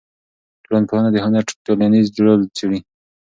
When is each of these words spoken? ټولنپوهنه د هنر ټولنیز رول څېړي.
ټولنپوهنه 0.63 1.09
د 1.13 1.17
هنر 1.25 1.43
ټولنیز 1.65 2.07
رول 2.25 2.41
څېړي. 2.55 2.79